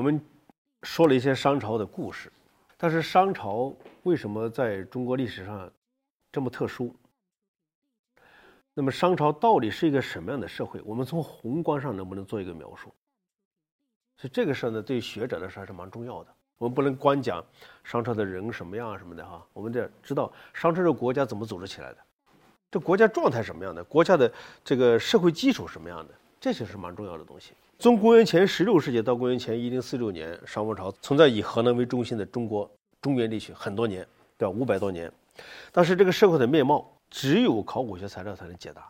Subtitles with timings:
[0.00, 0.18] 我们
[0.82, 2.32] 说了一些商朝的故事，
[2.78, 3.70] 但是商朝
[4.04, 5.70] 为什么在中国历史上
[6.32, 6.96] 这么特殊？
[8.72, 10.80] 那么商朝到底是一个什么样的社会？
[10.86, 12.94] 我们从宏观上能不能做一个描述？
[14.16, 16.34] 所以这个事儿呢，对于学者来说还是蛮重要的。
[16.56, 17.44] 我们不能光讲
[17.84, 21.98] 商朝的人什么样啊什么的哈，我们得知道商朝这个国家怎么组织起来的，
[22.70, 24.32] 这国家状态什么样的，国家的
[24.64, 27.52] 这个社会基础什么样的，这些是蛮重要的东西。
[27.80, 32.70] 从公元前十六世纪到公元前一零四六年，商王朝存在以河南为中心的中国
[33.00, 34.06] 中原地区很多年，
[34.36, 34.50] 对吧？
[34.50, 35.10] 五百多年，
[35.72, 38.86] 但是这个社会的面貌只有考古学材料才能解答，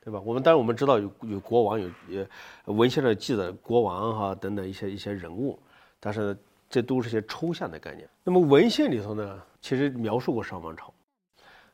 [0.00, 0.20] 对吧？
[0.24, 2.28] 我们当然我们知道有有国王，有也
[2.64, 5.56] 文献上记载国王哈等等一些一些人物。
[6.00, 6.36] 但是
[6.68, 8.08] 这都是些抽象的概念。
[8.24, 10.92] 那么文献里头呢，其实描述过商王朝。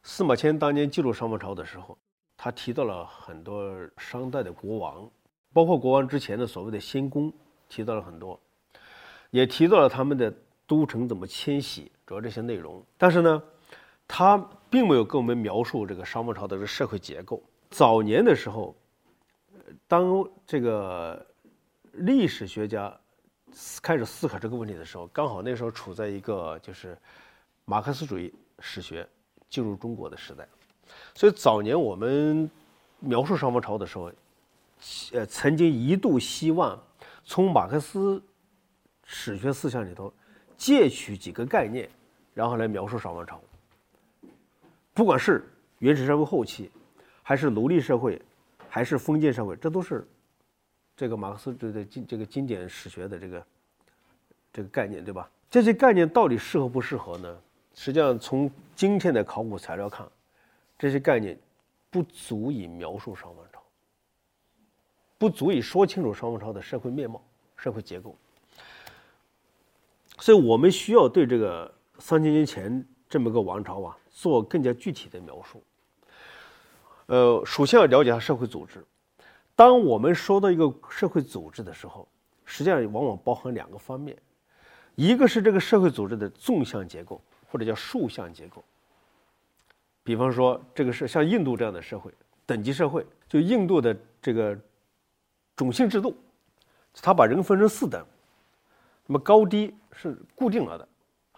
[0.02, 1.96] 司马迁当年记录商王朝的时候，
[2.36, 5.10] 他提到了很多商代的国王，
[5.52, 7.32] 包括国王之前的所谓的先公，
[7.68, 8.38] 提到了很多，
[9.30, 10.32] 也提到了他们的
[10.66, 12.84] 都城怎么迁徙，主要这些内容。
[12.96, 13.42] 但是呢，
[14.06, 14.36] 他
[14.70, 17.42] 并没有跟我们描述这个商王朝的这个社会结构。
[17.70, 18.74] 早年的时候，
[19.86, 21.26] 当这个
[21.92, 22.94] 历史学家。
[23.80, 26.96] 开始思考这个问题的时候，刚好那时候处在一个就是
[27.64, 29.08] 马克思主义史学
[29.48, 30.46] 进入中国的时代，
[31.14, 32.48] 所以早年我们
[33.00, 34.12] 描述商王朝的时候，
[35.12, 36.80] 呃，曾经一度希望
[37.24, 38.22] 从马克思
[39.04, 40.12] 史学思想里头
[40.56, 41.88] 借取几个概念，
[42.34, 43.40] 然后来描述商王朝。
[44.94, 46.70] 不管是原始社会后期，
[47.22, 48.20] 还是奴隶社会，
[48.68, 50.06] 还是封建社会，这都是。
[50.96, 53.46] 这个马克思这个经这个经典史学的这个
[54.52, 55.30] 这个概念，对吧？
[55.48, 57.38] 这些概念到底适合不适合呢？
[57.72, 60.04] 实际上，从今天的考古材料看，
[60.76, 61.38] 这些概念
[61.88, 63.57] 不足以描述商王朝，
[65.18, 67.22] 不足以说清楚商王朝的社会面貌、
[67.56, 68.16] 社会结构。
[70.20, 75.62] 所以我们需要对这个三千年前这么个王朝啊，做更加具体的描述。
[77.06, 78.84] 呃，首先要了解下社会组织。
[79.54, 82.06] 当我们说到一个社会组织的时候，
[82.44, 84.16] 实际上往往包含两个方面，
[84.94, 87.20] 一个是这个社会组织的纵向结构，
[87.50, 88.62] 或者叫竖向结构。
[90.04, 92.12] 比方说，这个是像印度这样的社会，
[92.46, 94.58] 等级社会，就印度的这个
[95.58, 96.16] 种姓制度，
[97.02, 98.02] 它把人分成四等，
[99.06, 100.88] 那么高低是固定了的。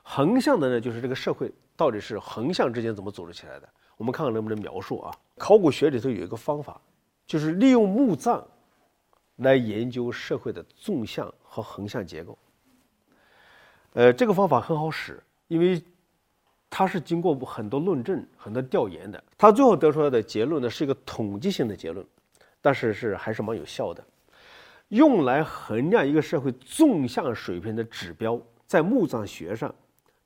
[0.02, 3.68] 横向的呢，就是这个社会到底是横向之间怎么组织起来的？
[3.96, 5.12] 我们看看能不能描述啊？
[5.36, 6.80] 考古学里头有一个方法。
[7.26, 8.44] 就是利用墓葬
[9.36, 12.36] 来研究社会的纵向和横向结构。
[13.92, 15.80] 呃，这个方法很好使，因为
[16.68, 19.22] 它是经过很多论证、很多调研的。
[19.38, 22.04] 它最后得出来的结论呢，是一个统计性的结论，
[22.60, 24.04] 但是是还是蛮有效的。
[24.90, 29.72] 用来衡量一个社会纵向水平的指标，在墓葬学上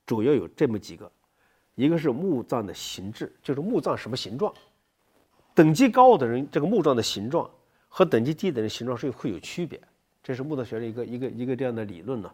[0.05, 1.09] 主要有这么几个：
[1.75, 4.53] 一个是墓葬的形制，就是墓葬什么形状。
[5.53, 7.49] 等级高的人，这个墓葬的形状
[7.87, 9.79] 和等级低的人形状是会有区别，
[10.23, 12.31] 这是墓葬学的一个一个一个这样的理论呢。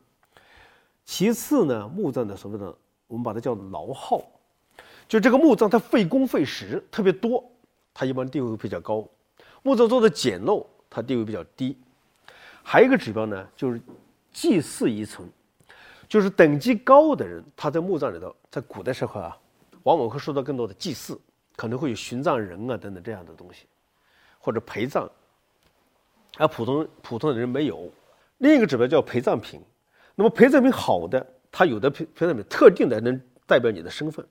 [1.04, 2.74] 其次呢，墓葬的所谓的
[3.08, 4.24] 我们把它叫劳耗，
[5.06, 7.44] 就这个墓葬它费工费时特别多，
[7.94, 9.04] 它一般地位比较高；
[9.64, 11.78] 墓葬做的简陋，它地位比较低。
[12.64, 13.82] 还有一个指标呢，就是
[14.32, 15.30] 祭祀遗存，
[16.08, 19.38] 就是等级高的人，他在墓葬里头，在古代社会啊，
[19.84, 21.20] 往往会受到更多的祭祀。
[21.54, 23.68] 可能会有殉葬人啊等等这样的东西，
[24.40, 25.08] 或者陪葬，
[26.38, 27.92] 而普通普通的人没有。
[28.40, 29.62] 另一个指标叫陪葬品，
[30.16, 34.26] 那么陪葬品好的，它有的陪陪葬品特定的能代表你的身份，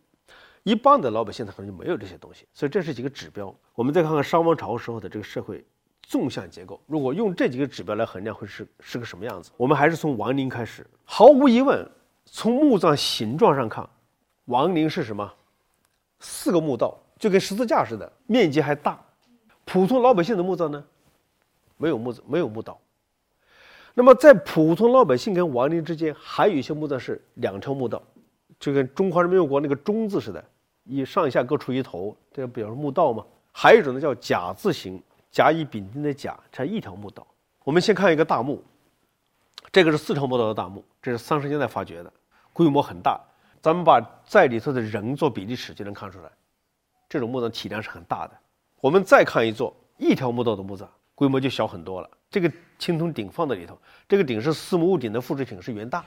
[0.64, 2.46] 一般的老百姓他可能就没有这些东西。
[2.52, 3.54] 所以这是几个指标。
[3.74, 5.64] 我们再看看商王朝时候的这个社会
[6.10, 9.52] 纵向结构，如果用这几个指标来衡量，会是是个什么样子？
[9.56, 10.84] 我们还是从王陵开始。
[11.04, 11.88] 毫无疑问，
[12.24, 13.88] 从墓葬形状上看，
[14.46, 15.32] 王陵是什么？
[16.18, 16.98] 四个墓道。
[17.16, 18.98] 就跟十字架似的，面积还大。
[19.66, 20.82] 普通老百姓的墓葬呢，
[21.76, 22.80] 没有墓子，没有墓道。
[23.92, 28.02] 那么在普通老百姓跟亡灵之间，还有一些墓葬是两条墓道，
[28.58, 30.42] 就跟中华人民共和国那个“中”字似的，
[30.84, 33.22] 以上下各出一头，这表示墓道嘛。
[33.52, 37.26] 还有一种呢叫甲字形，甲乙丙丁的甲，才一条墓道。
[37.64, 38.62] 我们先看一个大墓，
[39.70, 42.12] 这个是四条墓道的大墓，这是三十年代发掘的，
[42.52, 43.20] 规模很大。
[43.62, 46.30] 咱们把在里头的人做比例尺，就能看出来。
[47.08, 48.38] 这种墓葬体量是很大的。
[48.80, 52.08] 我们再看一座一条墓道的墓葬，规模就小很多了。
[52.30, 53.78] 这个青铜鼎放在里头，
[54.08, 56.04] 这个鼎是四木屋顶的复制品，是元大，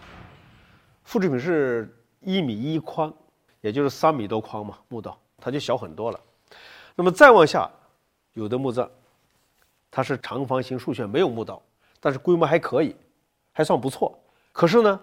[1.03, 3.13] 复制品是一米一宽，
[3.61, 4.79] 也就是三米多宽嘛。
[4.87, 6.19] 墓道它就小很多了。
[6.95, 7.69] 那么再往下，
[8.33, 8.89] 有的墓葬，
[9.95, 11.61] 它是长方形竖穴，没有墓道，
[11.99, 12.95] 但是规模还可以，
[13.51, 14.17] 还算不错。
[14.51, 14.99] 可是呢，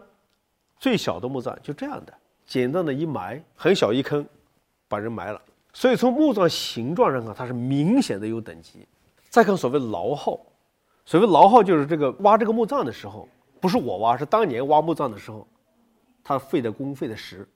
[0.81, 2.12] 最小的墓葬就这样的，
[2.44, 4.26] 简单的一埋，很小一坑，
[4.88, 5.40] 把人埋了。
[5.72, 8.84] 所以从墓葬形状上看，它是明显的有等级。
[9.28, 10.40] 再看所谓牢号，
[11.06, 13.28] 所谓牢号就是这个挖这个墓葬的时候，
[13.60, 15.46] 不是我挖，是当年挖墓葬的时候，
[16.25, 17.48] 他费的工费的时。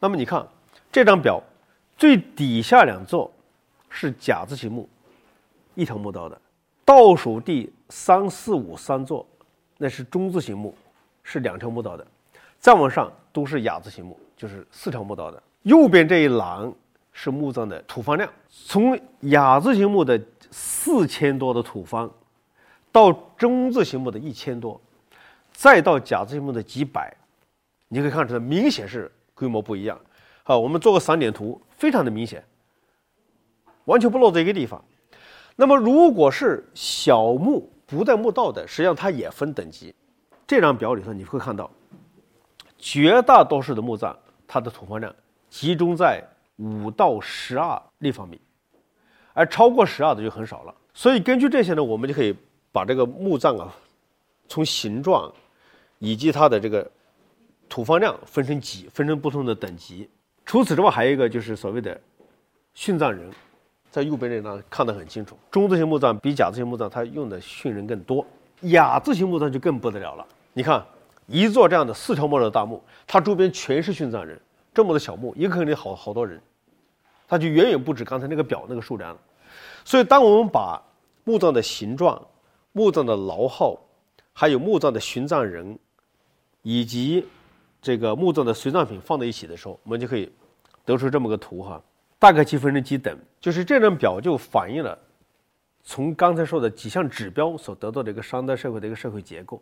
[0.00, 0.48] 那么你看
[0.90, 1.38] 这张表，
[1.98, 3.30] 最底下两座
[3.90, 4.88] 是甲字形墓，
[5.74, 6.36] 一条墓道的；
[6.84, 9.26] 倒数第三四五三座
[9.78, 10.74] 那是中字形墓，
[11.22, 12.04] 是两条墓道的；
[12.58, 15.42] 再往上都是雅字形墓，就是四条墓道的。
[15.62, 16.72] 右边这一栏。
[17.14, 18.98] 是墓葬的土方量，从
[19.28, 20.18] 雅字形墓的
[20.50, 22.10] 四千多的土方，
[22.90, 24.80] 到中字形墓的一千多，
[25.52, 27.14] 再到甲字形墓的几百，
[27.88, 30.00] 你可以看出来，明显是规模不一样。
[30.42, 32.42] 好，我们做个散点图，非常的明显，
[33.84, 34.82] 完全不落在一个地方。
[35.56, 39.94] 那么，如果是小墓不带墓道的，实际上它也分等级。
[40.46, 41.70] 这张表里头你会看到，
[42.78, 44.16] 绝大多数的墓葬，
[44.46, 45.14] 它的土方量
[45.48, 46.22] 集中在。
[46.58, 48.40] 五到十二立方米，
[49.32, 50.72] 而超过十二的就很少了。
[50.94, 52.32] 所以根据这些呢，我们就可以
[52.70, 53.74] 把这个墓葬啊，
[54.46, 55.32] 从形状
[55.98, 56.88] 以及它的这个
[57.68, 60.08] 土方量分成几，分成不同的等级。
[60.44, 61.98] 除此之外，还有一个就是所谓的
[62.76, 63.28] 殉葬人，
[63.92, 65.36] 在右边这张看得很清楚。
[65.50, 68.26] 中字形墓葬比甲字形墓葬它用的殉人更多，
[68.62, 70.26] 雅字形墓葬就更不得了了。
[70.54, 70.82] 你看
[71.26, 74.40] 一座这样的四条墓的大墓，它周边全是殉葬人。
[74.72, 76.40] 这么的小墓，一个坑里好好多人，
[77.28, 79.20] 它就远远不止刚才那个表那个数量了。
[79.84, 80.82] 所以，当我们把
[81.24, 82.18] 墓葬的形状、
[82.72, 83.78] 墓葬的牢号，
[84.32, 85.78] 还有墓葬的殉葬人，
[86.62, 87.26] 以及
[87.82, 90.32] 这个墓葬的随葬品放在一起的时候，我们就可以
[90.86, 91.82] 得出这么个图哈，
[92.22, 93.18] 大概其分之几等。
[93.40, 94.96] 就是这张表就反映了
[95.82, 99.60] 从刚才说的几项指标所得到的一个商代社会的一个社会结构。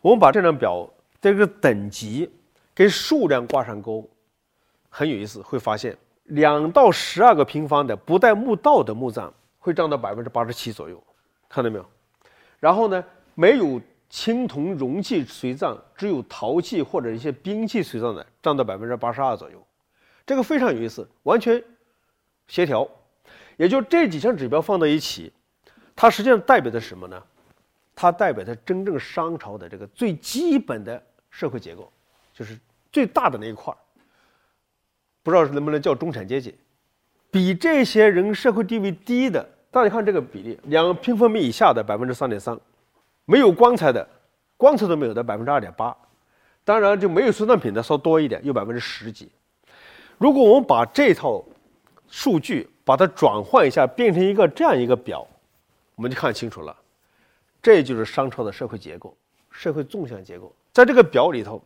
[0.00, 0.88] 我们把这张表
[1.20, 2.30] 这个等级
[2.74, 4.08] 跟数量挂上钩。
[4.88, 5.94] 很有意思，会发现
[6.24, 11.02] 两到十二个平方的不带墓道的墓葬会占到百分之八十七左右，
[11.48, 11.84] 看到没有？
[12.60, 13.04] 然后呢，
[13.34, 13.78] 没有
[14.08, 19.60] 青铜容器随葬，只有陶器或者一些兵器随葬的占到百分之八十二左右，
[20.24, 21.60] 这个非常有意思，完全
[22.46, 22.88] 协调。
[23.56, 25.32] 也就这几项指标放在一起，
[25.94, 27.22] 它实际上代表的什么呢？
[27.94, 31.00] 它代表的真正商朝的这个最基本的
[31.30, 31.92] 社会结构，
[32.32, 32.58] 就是
[32.90, 33.78] 最大的那一块儿。
[35.22, 36.54] 不知道能不能叫中产阶级，
[37.30, 42.58] 比这些人社会地位低的，大家看这个比例，两平方米以下的百分之三点三，
[43.24, 44.06] 没有棺材的，
[44.56, 45.96] 棺材都没有的百分之二点八，
[46.64, 49.30] 当然就没有随葬品的稍多一点，有百分之十几。
[50.18, 51.44] 如果我们把这套
[52.16, 55.26] 数据把它转换一下，变成一个这样一个表，
[55.96, 56.74] 我们就看清楚了，
[57.60, 59.16] 这就是商朝的社会结构，
[59.50, 61.60] 社会纵向结构，在这个表里头，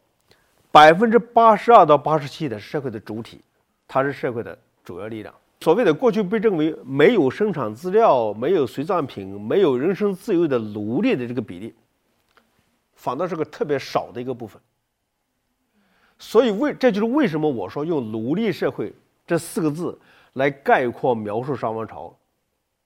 [0.73, 3.43] 百分之八十二到八十七的社会的主体。
[3.87, 5.35] 它是社会的主要力量。
[5.61, 11.75] 所谓的过去被认为没有生产资料、没有随葬品、没有人身自由的奴隶的这个比例，
[12.95, 14.61] 反倒是个特别少的一个部分。
[16.19, 18.93] 所以为这就是为什么我说用“奴隶社会”
[19.27, 19.99] 这四个字
[20.39, 22.17] 来概括描述商王朝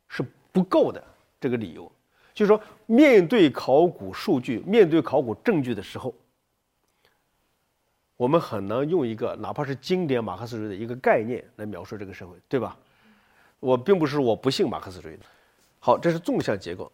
[0.09, 1.02] 是不够的。
[1.40, 1.90] 这个理由
[2.35, 6.14] 就是说，面对考古数据、面对考古证据的时候。
[8.16, 12.76] 我们很难用一个哪怕是经典马克思主义的一个概念来描述这个社会，对吧？
[13.59, 15.18] 我并不是我不信马克思主义。
[15.80, 16.90] 好，这是纵向结构。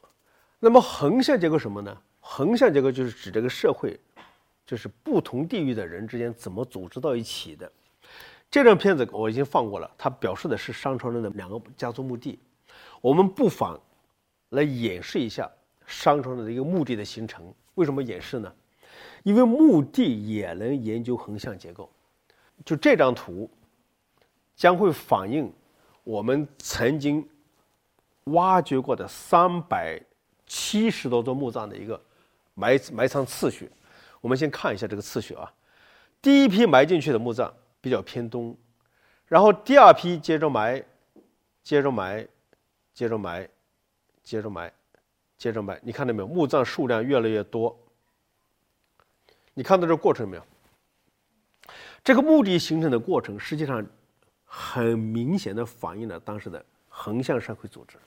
[0.58, 1.94] 那么横向结构什么呢？
[2.20, 4.00] 横向结构就是指这个社会，
[4.64, 7.70] 就是不同地域的人之间怎么组织到一起的。
[8.50, 12.38] 这张片子我已经放过了，它表示的是商朝人的两个家族墓地。
[13.00, 13.78] 我们不妨
[14.50, 15.50] 来演示一下
[15.86, 17.52] 商朝人的一个墓地的形成。
[17.74, 18.52] 为什么演示呢？
[19.22, 21.90] 因为墓地也能研究横向结构，
[22.64, 23.48] 就这张图
[24.56, 25.52] 将会反映
[26.02, 27.28] 我们曾经
[28.24, 30.00] 挖掘过的三百
[30.46, 32.00] 七十多座墓葬的一个
[32.54, 33.70] 埋埋藏次序。
[34.20, 35.52] 我们先看一下这个次序啊，
[36.22, 38.56] 第一批埋进去的墓葬比较偏东，
[39.26, 40.84] 然后第二批接着埋，
[41.62, 42.28] 接着埋，
[42.92, 43.48] 接着埋，
[44.22, 44.72] 接着埋，
[45.36, 45.80] 接着埋。
[45.82, 46.26] 你看到没有？
[46.26, 47.78] 墓葬数量越来越多。
[49.54, 50.44] 你看到这过程没有？
[52.02, 53.84] 这个墓地形成的过程，实际上
[54.44, 57.98] 很明显的反映了当时的横向社会组织。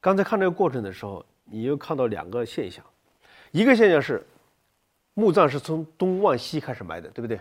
[0.00, 2.84] 刚才看这个过程的时候，你又看到两个现象，
[3.50, 4.24] 一个现象是
[5.18, 7.40] 墓葬是从东往西开始埋的，对不对？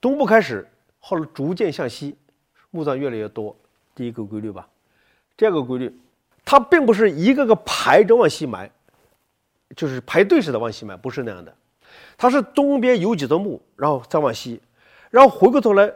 [0.00, 0.66] 东部开始，
[0.98, 2.16] 后来逐渐向西，
[2.70, 3.54] 墓葬越来越多，
[3.94, 4.66] 第一个规律吧。
[5.36, 5.94] 第二个规律，
[6.42, 8.70] 它并不是一个个排着往西埋。
[9.76, 11.54] 就是排队似的往西埋，不是那样的。
[12.16, 14.58] 它是东边有几座墓，然后再往西，
[15.10, 15.92] 然后回过头来，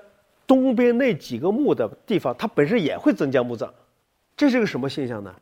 [0.46, 3.72] 东边那几个墓的地方，它本身也会增加墓葬。
[4.36, 5.34] 这是个什么现象呢？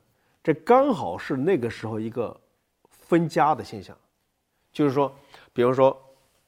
[0.44, 2.38] 这刚好是那个时候一个
[2.90, 3.96] 分家的现象，
[4.72, 5.12] 就是说，
[5.58, 6.00] 比如说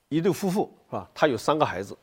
[0.08, 1.10] 一对夫妇是吧？
[1.12, 1.98] 他有三个孩子，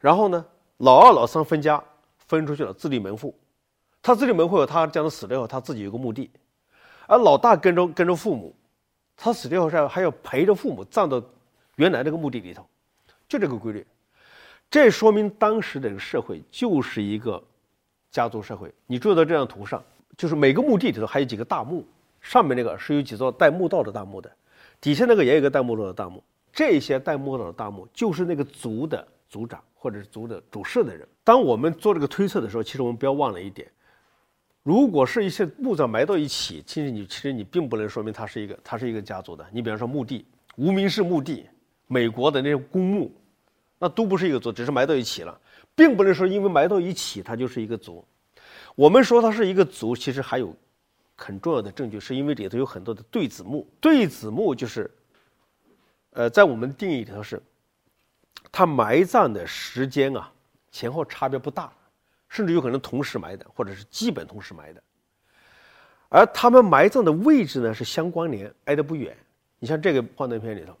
[0.00, 0.44] 然后呢，
[0.78, 1.80] 老二老三分家
[2.18, 3.32] 分出去了，自立门户。
[4.02, 6.28] 他自立门户后，他将来死了以后，他自己有个墓地，
[7.06, 8.52] 而老大跟着跟着父母，
[9.16, 11.22] 他死掉后是还要陪着父母葬到
[11.76, 12.66] 原来那个墓地里头，
[13.28, 13.86] 就这个规律。
[14.68, 17.40] 这说明当时的社会就是一个。
[18.10, 19.80] 家族社会，你注意到这张图上，
[20.16, 21.86] 就是每个墓地里头还有几个大墓，
[22.20, 24.32] 上面那个是有几座带墓道的大墓的，
[24.86, 26.22] 底下那个也有个带墓道的大墓。
[26.52, 31.04] 这些带墓道的大墓就是那个族的族长或者是族的主事的人。
[31.24, 33.68] 当我们做这个推测的时候，其实我们不要忘了一点：
[34.62, 39.44] 如果是一些墓葬埋到一起，其实你其实你并不能说明它是一个它是一个家族的。
[39.50, 40.24] 你比方说墓地，
[40.54, 41.46] 无名氏墓地，
[41.88, 43.10] 美国的那些公墓，
[43.80, 45.36] 那都不是一个族，只是埋到一起了。
[45.74, 48.04] 并不能说因为埋到一起，它就是一个族。
[48.76, 50.54] 我们说它是一个族，其实还有
[51.16, 53.66] 很重要的证据，是因为里头有很多的对子墓。
[53.80, 54.90] 对子墓就是，
[56.10, 57.42] 呃，在我们定义里头是，
[58.52, 60.30] 它埋葬的时间啊
[60.70, 61.72] 前后差别不大，
[62.28, 64.82] 甚至有可能同时埋的，或者是基本同时埋的。
[66.08, 69.16] 而他们埋葬的位置呢是相关联，挨得不远。
[69.58, 70.76] 你像这个幻灯片里头。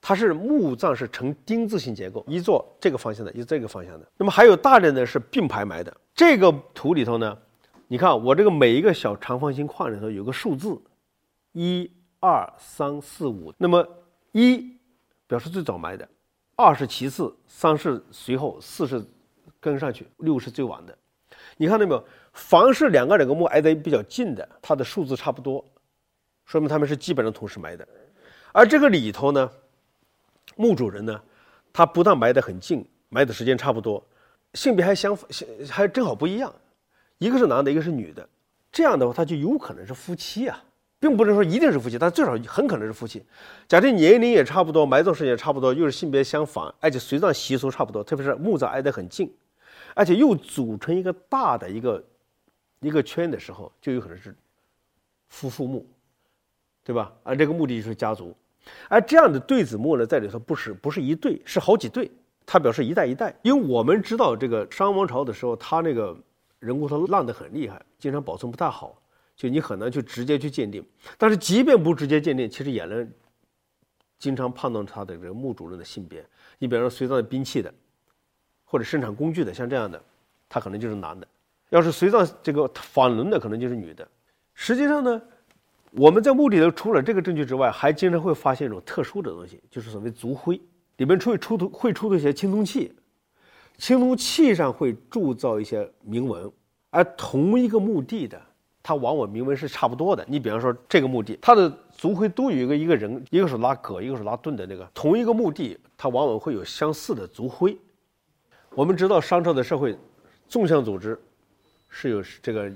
[0.00, 4.08] 它是墓葬是呈丁字形结构，一座这个方向的，一这个方向的。
[4.16, 5.92] 那么还有大量的是并排埋的。
[6.14, 7.36] 这个图里头呢，
[7.88, 10.78] 你看我这个每一个小长方形框里头有个数字，
[11.52, 11.90] 一、
[12.20, 13.52] 二、三、四、五。
[13.56, 13.86] 那么
[14.32, 14.76] 一
[15.26, 16.06] 表示最早埋的，
[16.54, 19.02] 二是其次，三是随后，四是
[19.58, 20.96] 跟上去，六是最晚的。
[21.56, 22.04] 你看到没有？
[22.34, 25.64] 凡是两个两个墓挨得比较近的，它的数字差不多，
[26.44, 27.88] 说明他们是基本上同时埋的。
[28.52, 29.50] 而这个里头呢？
[30.56, 31.20] 墓主人呢，
[31.72, 34.04] 他不但埋得很近，埋的时间差不多，
[34.54, 35.16] 性别还相
[35.68, 36.52] 还正好不一样，
[37.18, 38.28] 一个是男的，一个是女的，
[38.72, 40.62] 这样的话他就有可能是夫妻啊，
[41.00, 43.24] 并不是说一定是夫妻，但最少很可能是夫妻。
[43.66, 49.32] 假定年龄也差不多，埋葬时间也差不多，又是性别相仿，而且随葬习俗差不多，特别是墓葬挨得很近，
[49.94, 52.04] 而且又组成一个大的一个
[52.80, 54.34] 一个圈的时候，就有可能是
[55.28, 55.86] 夫妇墓，
[56.84, 57.12] 对吧？
[57.22, 58.34] 而这个墓地就是家族。
[58.88, 62.10] 而这样的对子墓呢，在里头不是不是一对，是好几对，
[62.44, 63.34] 它表示一代一代。
[63.42, 66.14] 因为我们知道这个商王朝的时候，他那个
[66.58, 69.00] 人骨头烂得很厉害，经常保存不太好，
[69.36, 70.84] 就你很难去直接去鉴定。
[71.16, 73.10] 但是即便不直接鉴定，其实也能
[74.18, 76.24] 经常判断他的这个墓主人的性别。
[76.58, 77.72] 你比方说随葬的兵器的，
[78.64, 80.02] 或者生产工具的，像这样的，
[80.48, 81.26] 他可能就是男的；
[81.70, 84.06] 要是随葬这个纺轮的，可能就是女的。
[84.54, 85.20] 实际上呢。
[85.92, 90.60] 我们在墓里头除了这个证据之外，还经常会发现一种特殊的东西，就是所谓族徽，
[90.98, 92.92] 里面会出土会出土一些青铜器，
[93.78, 96.50] 青铜器上会铸造一些铭文，
[96.90, 98.40] 而同一个墓地的，
[98.82, 100.24] 它往往铭文是差不多的。
[100.28, 107.78] 你比方说这个墓地，它的族徽都有一个一个人，一个是拉戈，一个是拉盾的那个，同一个墓地，它往往会有相似的族徽。
[108.74, 109.96] 我们知道商朝的社会
[110.48, 111.18] 纵向组织
[111.88, 112.70] 是有这个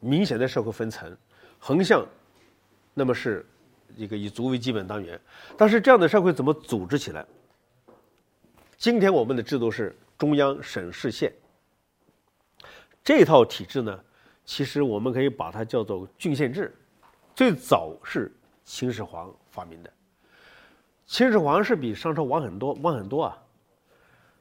[0.00, 1.16] 明显的社会分层，
[1.58, 2.04] 横向。
[2.94, 3.46] 那么是
[3.94, 5.18] 一个以族为基本单元，
[5.56, 7.24] 但是这样的社会怎么组织起来？
[8.76, 11.32] 今天我们的制度是中央、省、市、县
[13.04, 13.98] 这套体制呢，
[14.44, 16.76] 其实我们可以把它叫做郡县制。
[17.34, 18.30] 最早是
[18.64, 19.90] 秦始皇发明的，
[21.06, 23.38] 秦始皇是比商朝晚很多，晚很多啊。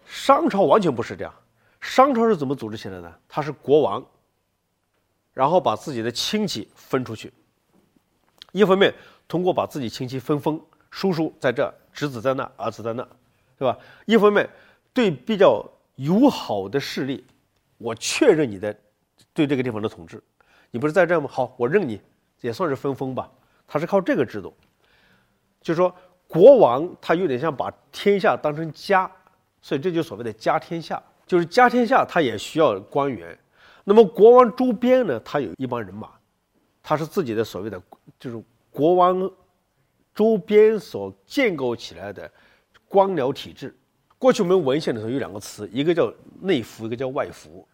[0.05, 1.33] 商朝完全不是这样，
[1.79, 3.19] 商朝是怎么组织起来的？
[3.27, 4.03] 他是国王，
[5.33, 7.31] 然后把自己的亲戚分出去。
[8.51, 8.93] 一方面
[9.27, 13.07] 通过把自己亲戚分封，叔叔在这，侄子在那，儿子在那，
[13.59, 13.77] 对吧？
[14.05, 14.49] 一方面
[14.97, 15.63] 对比较
[15.97, 17.23] 友好的势力，
[17.77, 18.75] 我确认你的
[19.31, 20.19] 对这个地方的统治，
[20.71, 21.29] 你不是在这吗？
[21.31, 22.01] 好，我认你，
[22.41, 23.31] 也算是分封吧。
[23.67, 24.51] 他是靠这个制度，
[25.61, 25.95] 就说
[26.27, 29.07] 国王他有点像把天下当成家，
[29.61, 33.37] 所以这就所谓的家天下，就是家天下他也需要官员。
[33.83, 36.09] 那么国王周边呢，他有一帮人马。
[36.81, 37.79] 他是自己的所谓的，
[38.19, 39.31] 就是国王
[40.15, 42.31] 周边所建构起来的
[42.87, 43.77] 官僚体制。
[44.19, 47.67] 过去我们文献里头有两个词，一个叫内服，一个叫外服。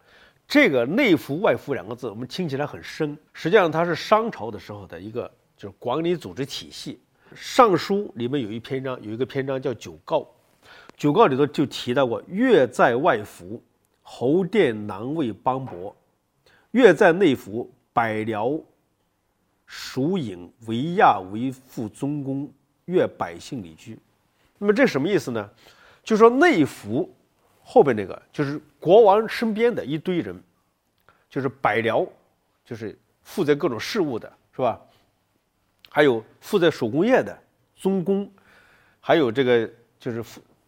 [0.46, 7.00] 这个内服外服两个字，我们听起来很深，实际上它是商朝的时候的一个就是管理组织体系。
[7.34, 10.18] 尚书里面有一篇章，有一个篇章叫《九告》，
[10.96, 13.62] 《九告》里头就提到过：越在外服，
[14.02, 15.94] 侯殿难为邦伯；
[16.72, 18.60] 越在内服，百僚。
[19.66, 22.48] 属尹为亚为父宗公，
[22.84, 23.98] 越百姓礼居。
[24.58, 25.50] 那么这什么意思呢？
[26.04, 27.12] 就说内服
[27.62, 30.40] 后边那个就是国王身边的一堆人，
[31.30, 32.06] 就是百僚，
[32.64, 34.80] 就是负责各种事务的，是吧？
[35.88, 37.36] 还有负责手工业的
[37.74, 38.30] 宗公，
[39.00, 39.68] 还有这个
[39.98, 40.22] 就是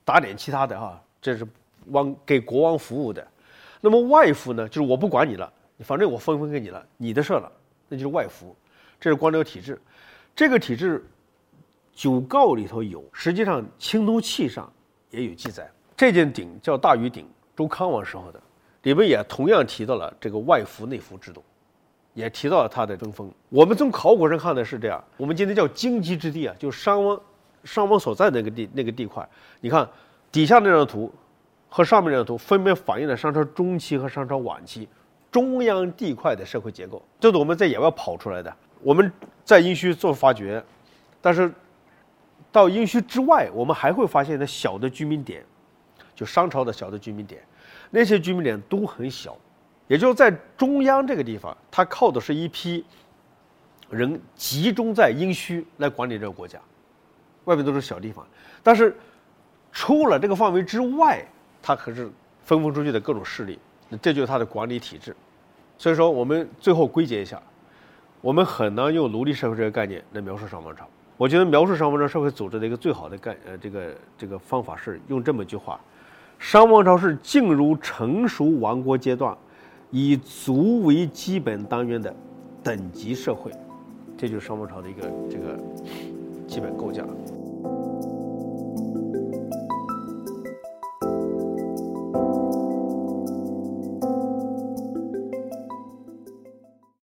[0.04, 1.46] 打点其他的哈，这是
[1.86, 3.26] 王给国王服务的。
[3.80, 7.52] 那么外服呢，就是我不管你了，反正我分分给你了，你的事了，
[7.88, 8.56] 那就是外服。
[8.98, 9.78] 这是官僚体制，
[10.34, 11.04] 这个体制
[11.92, 14.72] 九告里头有，实际上青铜器上
[15.10, 15.70] 也有记载。
[15.96, 18.40] 这件鼎叫大禹鼎，周康王时候的，
[18.82, 21.42] 里面也同样提到了这个外服内服制度，
[22.14, 23.30] 也提到了它的分封。
[23.48, 27.20] 我们从考古上看的是这样，我们今天叫荆棘之地啊，就商王
[27.64, 29.28] 商王所在那个地那个地块，
[29.60, 29.88] 你看
[30.30, 31.12] 底下那张图。
[31.68, 34.88] 和上面这张图分别反映了商朝中期和商朝晚期
[35.32, 38.56] 中央地块的社会结构，这是我们在野外跑出来的。
[38.80, 39.12] 我们
[39.44, 40.62] 在殷墟做发掘，
[41.20, 41.52] 但是
[42.56, 45.44] 到殷墟之外，我们还会发现的小的居民点，
[46.14, 47.42] 就商朝的小的居民点，
[47.90, 49.36] 那些居民点都很小，
[49.86, 52.82] 也就是在中央这个地方，它靠的是一批
[53.90, 56.58] 人集中在殷墟来管理这个国家，
[57.44, 58.26] 外面都是小地方，
[58.62, 58.96] 但是
[59.70, 61.22] 出了这个范围之外。
[61.60, 62.10] 它可是
[62.42, 63.58] 分封出去的各种势力，
[64.00, 65.14] 这就是它的管理体制。
[65.76, 67.42] 所以说，我们最后归结一下，
[68.22, 70.88] 我们很难用奴隶社会这个概念来描述商王朝。
[71.18, 75.80] 我觉得描述商王朝社会组织的一个最好的概呃这个这个方法是用这么一句话：
[76.38, 79.36] 商王朝是进入成熟王国阶段，
[79.90, 82.14] 以族为基本单元的
[82.62, 83.50] 等级社会。
[84.16, 85.58] 这就是商王朝的一个这个
[86.46, 87.02] 基本构架。